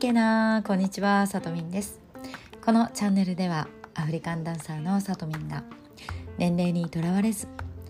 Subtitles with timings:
[0.00, 2.00] けなこんにちはさとみんです。
[2.64, 5.62] このチャンネルではアフリカンダンサーのさとみんが
[6.38, 7.48] 年齢にとらわれず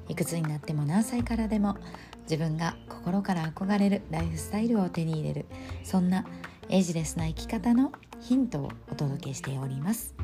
[0.08, 1.76] いくつになっても何歳からでも
[2.22, 5.46] 自分が心から憧れるライフスタイルを手に入れる
[5.84, 6.26] そんな
[6.68, 10.16] エイジレスな生き方のヒントをお届けしております。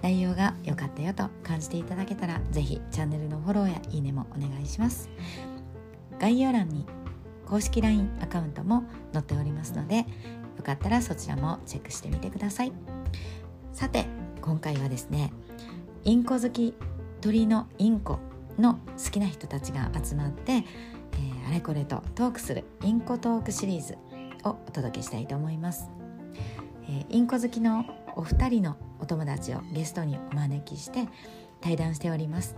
[0.00, 5.10] 内容が良かったよと感じていただけたらぜひチャンネルのフォローやいいねもお願いします。
[6.18, 6.86] 概要欄に
[7.44, 10.06] 公式 LINE アカウントも載っておりますので
[10.56, 12.72] よかったらそちらもチェックしてみてください。
[13.72, 14.06] さて
[14.40, 15.32] 今回はですね
[16.04, 16.74] インコ好き
[17.20, 18.18] 鳥のインコ
[18.58, 23.96] の好きな人たちが集まって、えー、あれこれとトークするインコトークシリーズ
[24.44, 25.88] をお届けしたいと思います、
[26.84, 31.08] えー、インコ好きのお二人のお友達をゲストにお招きして
[31.60, 32.56] 対談しております。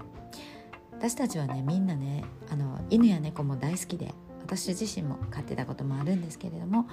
[0.93, 6.87] 私たちはねみんなねあの犬や猫も大好きで私自身も飼ってたこともあるんですけれども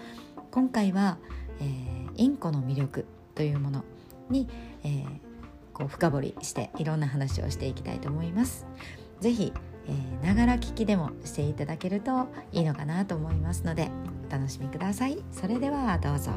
[0.52, 1.18] 今回は、
[1.60, 3.84] えー、インコの魅力というもの
[4.30, 4.48] に、
[4.84, 5.06] えー、
[5.74, 8.66] こう深掘りしていろんな話をしていきたいと思います。
[9.20, 9.54] ぜひ
[10.24, 13.90] ながら聞きでもしていただけるといいのかなと思いますので
[14.30, 15.24] お楽しみください。
[15.32, 16.32] それではどうぞ。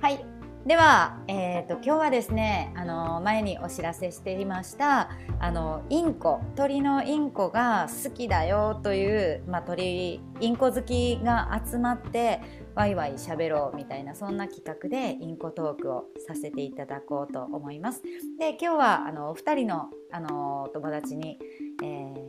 [0.00, 0.24] はい、
[0.66, 5.08] では、えーと、今日はですねあの前にお知らせしていました
[5.38, 12.42] あのインコ鳥のインコが好きだよという、まあ、鳥インコ好きが集まって
[12.74, 18.02] ワイワイしゃべろうみたいなそんな企画でインコトークをさせていただこうと思います。
[18.38, 21.38] で今日はあのお二人のあの友達に、
[21.82, 22.19] えー、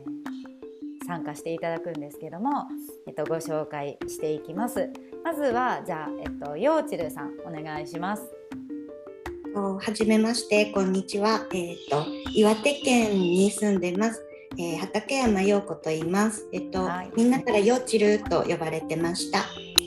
[1.12, 2.66] 参加していただくんですけども、
[3.06, 4.88] えっと、ご紹介していきます。
[5.22, 8.22] まずはじゃあ、えっと、ようちるさんお願いします。
[9.54, 11.46] はじめまして、こんにちは。
[11.52, 14.24] えっ、と、岩手県に住んでます。
[14.58, 16.48] えー、畠山陽子と言います。
[16.50, 19.40] えっ、と、はい、みんなからようちると呼ばれてました。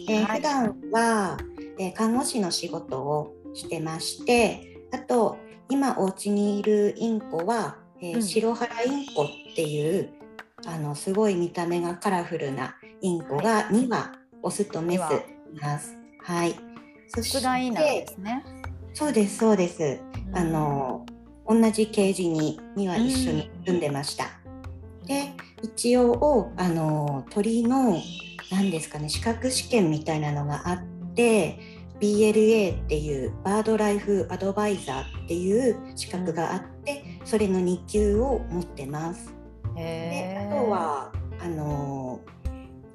[0.08, 1.38] えー、はい、普段は、
[1.80, 5.38] えー、看護師の仕事をしてまして、あと、
[5.70, 10.14] 今お家にいるインコは、えー、うん、白原インコっていう、
[10.66, 14.12] あの、すごい見た目がカラフルなインコが2羽、
[14.42, 15.02] オスとメス
[15.54, 15.96] います。
[16.22, 16.56] はい。
[17.08, 17.48] そして、
[18.22, 18.44] ね。
[18.94, 20.00] そうですそうです。
[20.28, 21.06] うん、あの
[21.48, 24.26] 同じケージにには一緒に住んでました。
[25.02, 28.02] うん、で一応あの鳥の
[28.52, 30.84] 何ですかね資格試験みたいなのがあっ
[31.14, 31.60] て
[32.00, 39.35] BLA っていうバードライフアドバイザーっていう資格があって、それの2級を持ってます。
[39.76, 42.22] であとはあの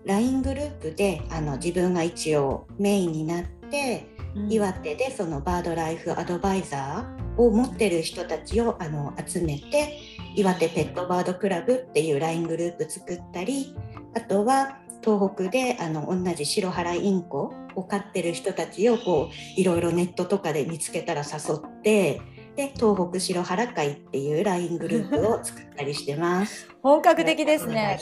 [0.05, 4.07] LINE グループであの自分が一応メインになって
[4.49, 9.99] 岩手でそのバードライフアドバイザーを持ってる人たちをあの集めて
[10.37, 13.75] 岩手ペットバードクラブっていう LINE グループ作ったり
[14.15, 22.21] あとは東北であの同じ白原インコを飼ってる人たちをこういろいろネットとかで見つけたら誘って
[22.57, 26.69] で東北白原会っていう LINE グループを作ったりしてます。
[26.83, 27.99] 本格的ですね。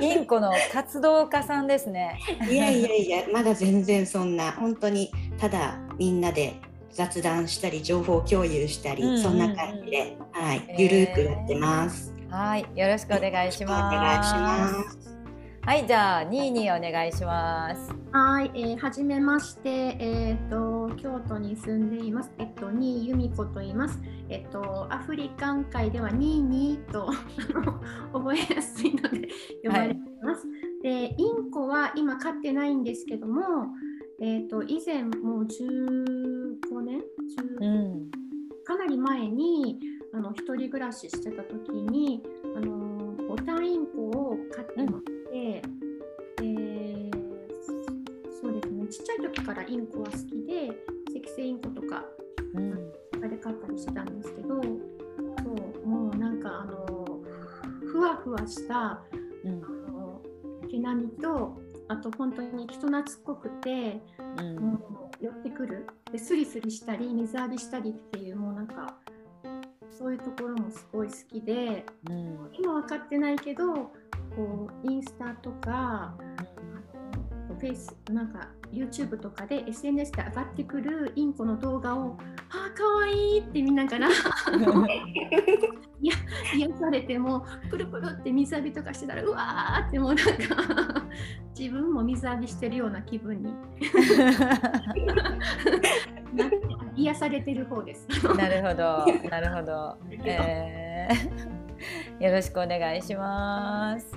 [0.00, 2.18] インコの活動家さんですね。
[2.48, 6.54] いやいやいや、まだ全然そんな本当にただみんなで
[6.90, 12.14] 雑談したり情報共有したり、うんうんうん、そんな感じで、はい、ゆるくやってます。
[12.30, 13.96] はい、よろしくお願いします。
[13.96, 15.13] お願いします。
[15.66, 17.90] はい、じゃあ、ニーニーお願いします。
[18.12, 22.30] はい、えー、はじめまして、えっ、ー、と、京都に住んでいます。
[22.36, 23.98] えっと、ニーユミコと言います。
[24.28, 27.10] えっと、アフリカン界ではニーニーと
[28.12, 29.28] 覚えやすいので
[29.64, 30.46] 呼ばれています。
[30.46, 33.40] はい、で、インコは今飼ってないんですけども、
[34.20, 37.00] えっと、以前もう15年、
[37.60, 38.10] うん、
[38.64, 39.80] かなり前に
[40.12, 42.22] あの一人暮らししてた時に
[42.54, 45.13] あのボタンインコを飼ってまして、うん、
[45.44, 47.10] で
[48.40, 48.86] そうですね。
[48.88, 50.70] ちっちゃい時からインコは好きで
[51.16, 52.04] 赤星インコとか、
[52.54, 54.70] うん、で飼ったりしてたんですけどそ
[55.82, 57.20] うもうなんかあの
[57.86, 59.00] ふわふわした、
[59.44, 60.22] うん、あの
[60.70, 61.58] 毛並みと
[61.88, 64.00] あと本当に人懐っこくて、
[64.38, 65.86] うん、もう寄ってくる。
[66.10, 68.96] でスリスリしたり水浴びしたりっていうもうなんか
[69.90, 73.92] そういうところもすごい好きで、うん、今分かってないけど
[74.36, 76.14] こうインスタとか、
[77.60, 82.16] フェイスなんか YouTube とかで SNS で上がってくるインコの動画を
[82.50, 84.10] 「ああかわいい」って見ながらい
[86.02, 86.14] や
[86.56, 91.04] 癒されてもプルプルって水浴びとかしてたらうわーってもうなんか
[91.58, 93.54] 自分も水浴びしてるような気分に
[96.96, 98.06] 癒されてる方です。
[98.36, 99.96] なるほどなるほど。
[100.24, 101.63] えー、
[102.24, 104.16] よろしくお願いします。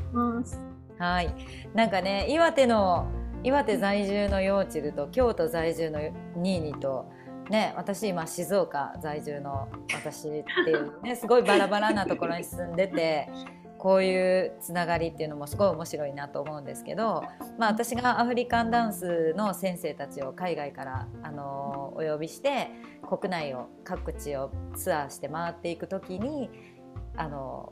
[0.98, 1.36] はい。
[1.74, 3.06] なんかね岩手の
[3.44, 6.00] 岩手在住のヨーチルと京都在住の
[6.38, 7.12] ニーニと
[7.50, 10.32] ね、私今静岡在住の私っ
[10.66, 13.30] ていうね すごいバラバラなところに住んでて
[13.78, 17.24] こういうつながりっていうのもすごい面白いなと思うんですけど、
[17.58, 22.70] まあ、私がアフリカンダンスの先生たちを海外からあのお呼びして
[23.08, 26.50] 国内を各地をツアーして回っていく時に
[27.16, 27.72] あの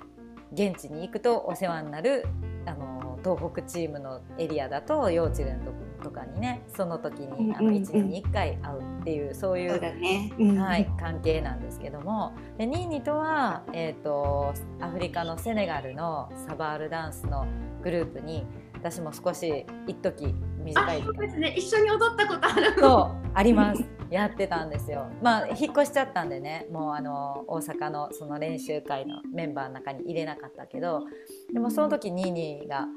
[0.56, 2.25] 現地に行くとお世話になる
[2.66, 5.60] あの東北チームのエリアだと幼稚園
[6.02, 10.31] とかにねその時にあの1年に1回会うっていうそういう、ね。
[10.60, 12.34] はい、関係なんですけども。
[12.57, 17.48] でニーニとは、えーと、アフリカのセネガルのサバールダンスの
[17.84, 21.19] グループに私も少し一時短い時間。
[21.19, 21.56] ですね。
[21.58, 22.80] 一緒に踊ったことある。
[22.80, 31.04] そうありますやってたんですよまあ引っ越しちゃったんでねもうあの大阪のその練習会のメンバーの中に入れなかったけど
[31.54, 32.88] でもその時ニーニーが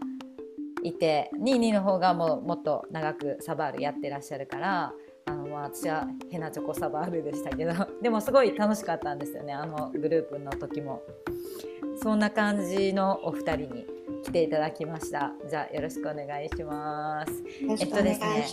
[0.82, 4.92] いてニーニーの方がもうもっと長くサバールやってらっしゃるから
[5.26, 7.72] あのまあ私はヘナチョコサバールでしたけど
[8.02, 11.02] でもすごい楽しかったんですよねあのグループの時も。
[12.00, 13.86] そんな感じのお二人に
[14.24, 15.32] 来ていただきました。
[15.48, 17.32] じゃあよろしくお願いします。
[17.62, 18.46] えっとですね、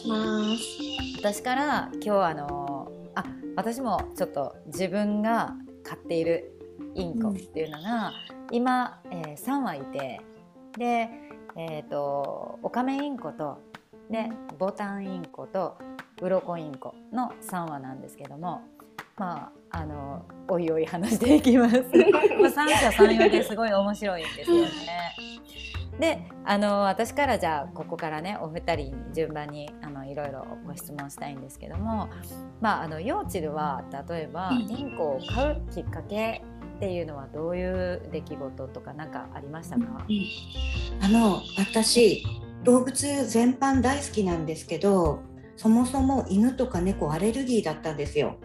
[1.17, 3.23] 私から今日あのあ
[3.55, 6.51] 私もちょっと自分が飼っている
[6.93, 8.13] インコっていうのが、
[8.49, 10.21] うん、今、えー、3羽いて
[10.77, 11.25] で
[11.57, 13.59] えーと、オカメインコと
[14.09, 14.29] で
[14.59, 15.77] ボタンインコと
[16.21, 18.61] ウロコインコの3羽なんですけども
[19.17, 21.83] まああのおいおい話していきます。
[22.41, 24.69] まあ三者三様ですごい面白いんですよね。
[25.99, 32.09] であの私からじゃあここからねお二人に順番にあのいろいろご質問したいんですけども、
[32.59, 36.43] まあ、あのヨーチルは例えばインコを買うきっかけ
[36.75, 39.85] っていうのはどういう出来事とか何かありましたか、
[41.01, 42.25] あの私
[42.65, 45.21] 動物全般大好きなんですけど
[45.55, 48.37] そもそも犬とか猫アレルギーだったんですよ。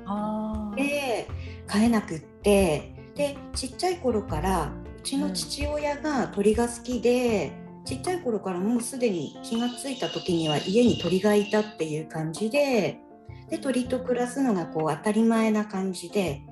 [0.76, 1.26] で
[1.66, 13.00] 飼えなくってでちっちゃい頃からうちの父親が鳥が好きで、うん、ちっちゃい頃からもうすでに気が付いた時には家に鳥がいたっていう感じで
[13.48, 16.42] で鳥と暮らすのがこう当たり前な感じで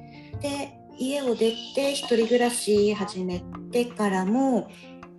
[0.41, 4.69] で家を出て1人暮らし始めてからも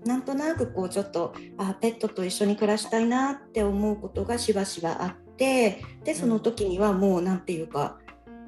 [0.06, 7.98] なんとなくこうちょっとあペットと一緒に暮らしたいなって思うことがしばしばあってでその時にはもう何て言うか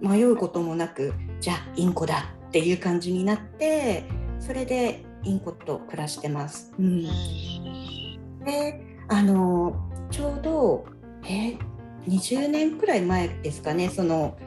[0.02, 4.04] 迷うこともなくじゃあインコだっていう感じになって
[4.40, 6.74] それでインコと暮らしてます。
[6.78, 7.04] うん、
[8.44, 9.76] であの
[10.10, 10.86] ちょうど
[11.24, 11.58] え
[12.08, 14.38] 20年くらい前ですかねその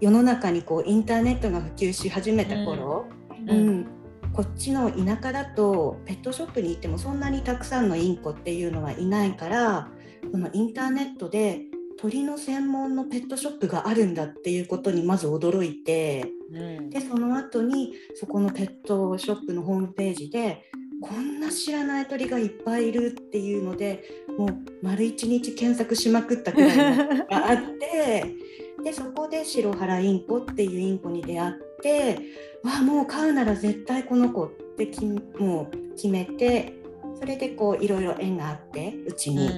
[0.00, 3.06] 世の中にこうインターネットが普及し始めた頃、
[3.40, 3.86] うん、うん、
[4.32, 9.88] こっちの田舎だとペットショップに行ってもそんなにたくさんのインコっていうのはいないから
[10.32, 11.60] そのインターネットで
[12.04, 20.70] 鳥の専門のペットショップがあるんだっていうことにまず驚いて、うん、でその後にそこのペットショップのホームページで
[21.00, 24.04] こんな知らない鳥がいっぱいいるっていうので
[24.36, 24.48] もう
[24.82, 28.34] 丸一日検索しまくったくらいのがあって
[28.84, 32.18] でそこで白原インコっていうインコに出会って
[32.62, 36.74] わあもう飼うなら絶対この子ってきもう決めて
[37.18, 39.48] それでこういろいろ縁があってうちに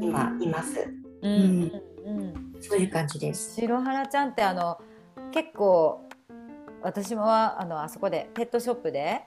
[0.00, 0.88] 今います。
[1.20, 1.91] うん、うん
[2.60, 3.54] そういう感じです。
[3.54, 4.80] 白原ちゃんってあの
[5.32, 6.00] 結構
[6.82, 9.22] 私もはあのあそこでペットショップで、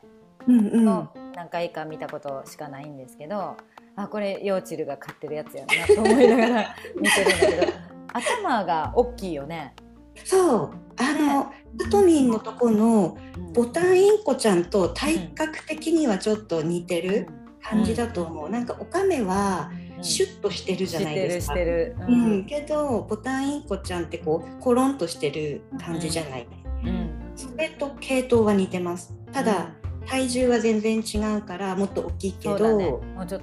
[0.47, 3.57] うんうん、何回か見たことしかないんですけど
[3.95, 7.73] あこれヨーチルが飼ってるやつやなと思いながら 見てるんだけど
[8.13, 9.75] 頭が大きいよね。
[10.23, 10.71] そう。
[10.97, 13.17] あの、ね、トミンのとこの
[13.53, 17.27] ボタンインコちゃんと体格的にはちょっと似てる
[17.61, 19.69] 感じだと思う、うん、なんかおかめは
[20.01, 26.47] シュッとしてるじゃないですか、うん、うん、けどボタンインコちゃんってこうコロンとしてる感じじゃない、
[26.83, 29.13] うん、それと系統は似てます。
[29.31, 29.73] ただ、
[30.05, 32.93] 体重は全然違うからもっと大きいけど、ね、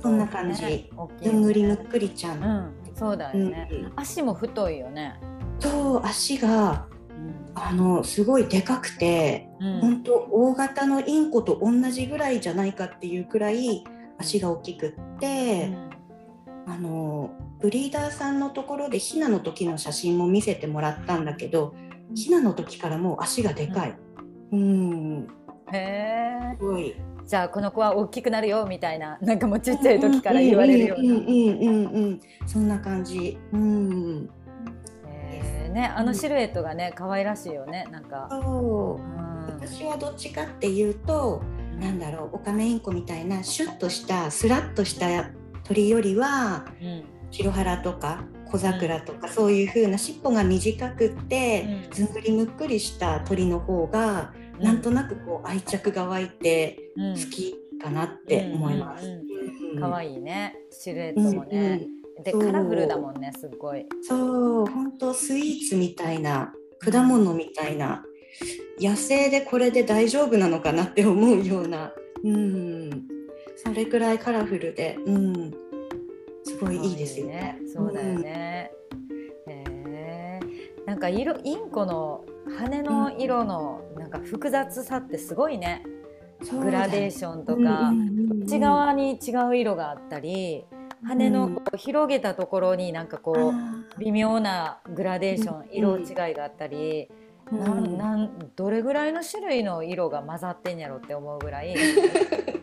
[0.00, 0.90] そんな感じ、
[1.23, 2.73] ぬんぐりむっくりちゃん。
[2.94, 5.18] そうだよね、うん、足も太いよね。
[5.59, 13.85] そう足が、うん、あのすごいでかくて、うん、本当大型のインコと同じぐらいじゃないかっていうくらい
[14.18, 15.90] 足が大きくって、うん、
[16.66, 21.75] あのブリーダーさんのところでヒナの時の写真も見せてもらったんだけど
[22.14, 23.97] ヒナの時からもう足がでかい。
[24.52, 25.28] うん、
[25.73, 25.76] へ
[26.52, 26.57] え。
[26.59, 26.95] すごい
[27.26, 31.14] じゃあこの子は大きくなるよみたいななんかもうちっちゃい時から言われるような。
[31.14, 33.38] うんうんうんそんな感じ。
[33.52, 34.31] うん。
[35.07, 38.28] えー、ねあのシルエットがね可愛らしいよねなんか。
[38.31, 39.23] そう。
[39.47, 41.42] 私はどっちかっていうと、
[41.81, 45.31] なんだろうオカメインコみたいなシュッとしたスラッとした
[45.64, 57.14] 鳥よりは、うん、白原とか小桜とか、そういう風な尻尾が短くって、ずんぐりむっくりした鳥の方が、なんとなくこう愛着が湧いてうん。
[57.14, 59.07] 好きかなって思います。
[59.07, 59.81] うんうんうん。
[59.81, 60.54] 可愛いね。
[60.71, 61.87] シルエットもね、
[62.23, 63.87] でカラフルだもんねすっごい。
[64.02, 64.66] そう。
[64.66, 68.04] 本当スイーツみたいな果物みたいな
[68.78, 71.92] 野生でこれで大丈夫なのかなって思うような、
[72.25, 73.09] うん、
[73.64, 75.50] それくらいカラフルで、うん、
[76.45, 77.59] すごいいいですよね。
[77.73, 78.73] そうだよね、
[79.47, 80.40] へえ
[80.85, 82.25] なんか色インコの
[82.59, 85.85] 羽の色のなんか複雑さってすごいね、
[86.50, 87.92] グラデーションとか、
[88.45, 90.64] 内側に違う色があったり
[91.04, 97.09] 羽のこう広げたところになんかこう微妙なグラデーション色違いがあったり、
[97.50, 101.76] なんなんどれぐらいの種類の色が混ざってんやろって思うぐらい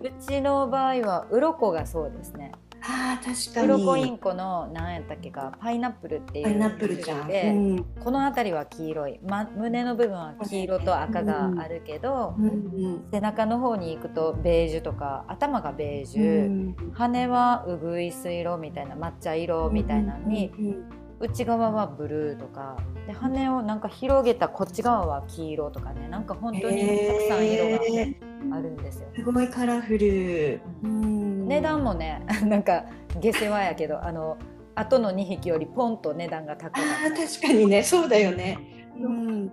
[0.01, 2.51] うちの場合は鱗がそうですね。
[2.81, 3.83] あー確かに。
[3.83, 7.85] 鱗インコの何やったっけかパイナップルっていうパイナップルちゃん、で、うん。
[8.01, 16.75] この辺りは黄色い、ま、胸の部分は黄色と赤があるけど、うん背中の方に行くとベージュとか頭がベージうュ、ん。
[16.93, 20.89] 羽はうぐいす色みたいな抹茶色みたいなのに、うん
[21.21, 28.17] 内側はブルーとかで羽をなんか広げたこっち側は黄色とかねなんか本当にたくさん色が、ね
[28.51, 29.07] あるんですよ。
[29.15, 31.47] すごいカラフル、うん。
[31.47, 32.85] 値段もね なんか
[33.19, 34.37] 下世話やけどあの
[34.75, 37.83] 後の2匹よりポンと値段が高かあ確かにね。
[37.83, 38.57] そうだよね、
[38.99, 39.51] うん、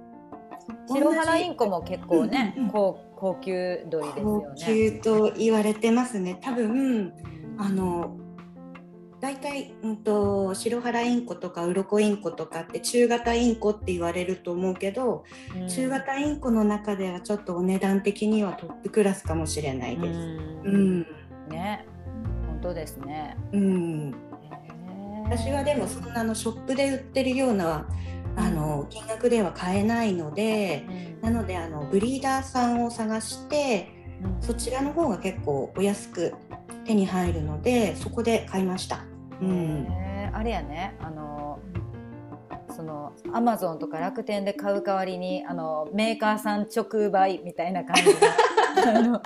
[0.88, 4.64] 白原インコも結構ねうんうん高高級鳥です高よね。
[4.64, 6.38] 級と言われてますね。
[6.40, 7.12] 多分
[7.58, 8.16] あの
[9.20, 15.68] 大体、うん、と白原インコとか鱗インコとかって中型インコって言われると思うけど、うん。
[15.68, 20.18] 中型インコの中ではちょっとお値段的にはトップクラスかもしれないです。
[20.18, 20.22] う
[20.64, 20.98] うん。
[21.00, 21.06] ん、
[21.48, 21.86] ね。
[22.46, 23.36] 本当ですね。
[23.52, 24.14] うん、
[25.24, 27.88] 私はでもそんなのショップで売ってるような
[28.36, 30.84] あの金額では買えないので
[31.22, 33.88] なのであのブリーダーさんを探して
[34.22, 34.42] うん。
[34.42, 36.34] そちらの方が結構お安く
[36.86, 39.04] 手に入るのでそこで買いました。
[39.40, 39.86] うん、
[40.32, 41.58] あれやねあの
[42.74, 48.18] そのアマゾンとか楽天で買う代わりにあのメーカーさん直売みたいな感じの
[48.98, 49.22] あの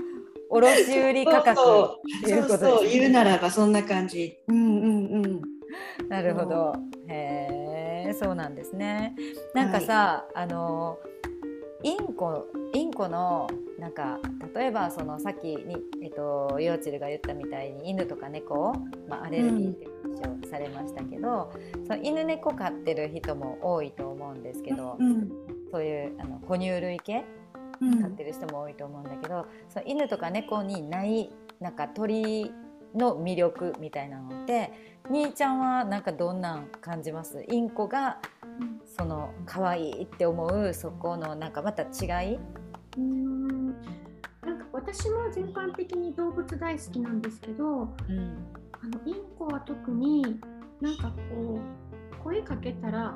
[0.51, 4.39] 卸売価格そうっていうことそうそう言うならばそんな感じ。
[4.49, 5.41] うんうんうん。
[6.09, 6.75] なるほど。
[7.07, 9.15] へえ、そうなんですね。
[9.55, 10.99] なんかさ、あの
[11.83, 13.49] インコインコの
[13.81, 14.19] なんか
[14.55, 18.75] 例えばそのさっきにえっとヨーチルが言ったみたいに犬とか猫、
[19.09, 21.51] まあアレルギーって話をされましたけど、
[21.87, 25.31] その犬猫飼ってる人も多いと思うんですけど、うん。
[25.73, 27.25] そういうあの哺乳類系
[27.81, 28.03] うん。
[28.03, 32.53] 飼ってる人も多いと思うんだけど、その犬とか猫にないなんか鳥
[32.95, 34.73] の魅力みたいなのって
[35.09, 37.45] 兄ちゃんはなんかどんなん感じます？
[37.49, 38.19] インコが
[38.99, 42.39] その可愛いって思うそこのなんかまた違い、
[42.99, 43.40] うん
[44.83, 48.47] 私も全般的に動物大好きなんですけどうん
[48.83, 50.23] あのインコは特に
[50.81, 53.15] なんかこう声かけたら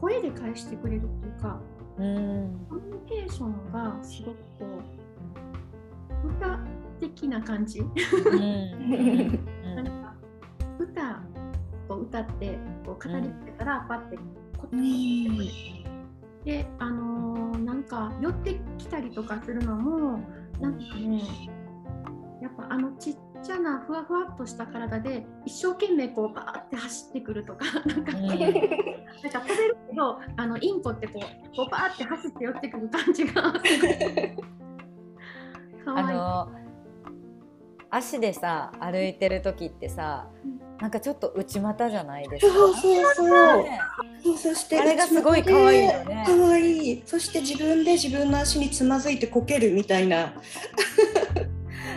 [0.00, 1.60] 声で返してくれるっていうか
[1.98, 4.82] うんコミュニケーションがすごくこ
[6.24, 6.60] う歌
[7.00, 7.80] 的な感じ。
[7.80, 7.84] う
[8.36, 9.74] ん。
[9.74, 10.14] なんか
[10.78, 11.22] 歌
[11.88, 14.22] を歌ってこう語りかけたらパッてこ
[14.66, 15.38] っうん。
[16.44, 20.20] であのーなんか寄ってきたりとかするのも
[20.60, 21.22] なんかね
[22.40, 33.52] やっぱあのちっちゃなふわふわっとした体で一生懸命こうバーって走ってくるとか なんか、うんなんか飛べるけどあのインコってこうこうバーって走って寄ってくる感じがか
[35.86, 36.16] あわいい。
[36.16, 36.48] の
[37.90, 40.28] 足でさ歩いてる時ってさ
[40.80, 42.52] なんかちょっと内股じゃないですか？
[42.52, 43.62] そうそうそう。
[43.62, 43.80] ね
[44.22, 47.02] そうそしてあれがすごい可愛いよね可愛い。
[47.06, 50.26] そして自分で自分の足につまずいてこけるみたいな。
[50.26, 50.32] あ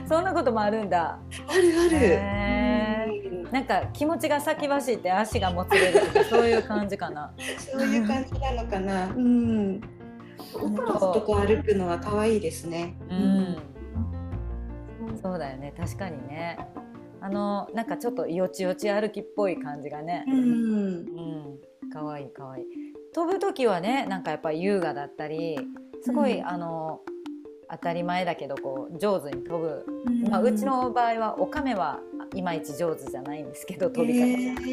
[0.08, 1.20] そんなこともあるんだ。
[1.32, 1.98] るある。
[2.02, 7.32] へうんなんか気持ちが先走って足がもつれるとかそういう感じかな。
[7.58, 9.08] そういう感じなのかな。
[9.08, 9.82] うん。
[10.56, 12.96] あのちょっとこう歩くのは可愛いですね。
[13.10, 13.58] うん。
[15.22, 16.58] そうだよね確かにね。
[17.24, 20.26] あのなんかちょっとよちよち歩きっぽい感じがね。
[20.28, 20.36] うん。
[20.36, 21.60] うん。
[21.92, 22.66] 可愛い可愛い
[23.14, 25.58] 飛ぶ時はねなんかやっぱり優雅だったり
[26.02, 27.00] すごい、うんあの
[27.72, 29.84] 当たり前だけどこう上手に飛ぶ。
[30.06, 32.02] うんまあ、うちの場合はオカメは
[32.36, 34.26] いまいち上手じゃないんですけど飛び方が。
[34.28, 34.66] へ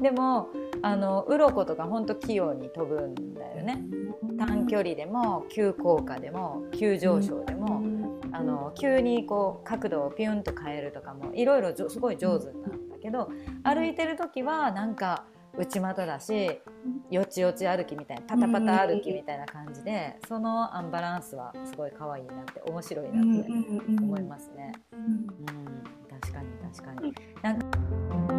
[0.00, 0.48] ーでも
[0.82, 3.82] あの鱗とかほんと器用に飛ぶんだよね。
[4.38, 7.80] 短距離でも急降下でも急上昇でも、
[8.34, 13.30] あの急にこう角度をピュンと変えるとかもいろいろすごい上手なんだけど
[13.62, 15.24] 歩いてる時はなんか
[15.56, 16.60] 内股だし
[17.10, 23.50] よちよち歩きみたいなパタパタ歩きみたいな感じでそのアンバランスはすごい可愛いなって面白いなって
[24.02, 24.72] 思いますね。
[24.92, 25.26] うん、
[26.20, 28.33] 確かに確かになんか